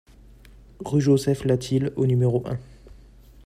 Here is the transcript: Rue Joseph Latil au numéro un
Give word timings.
Rue 0.83 0.99
Joseph 0.99 1.43
Latil 1.45 1.93
au 1.95 2.07
numéro 2.07 2.41
un 2.47 2.57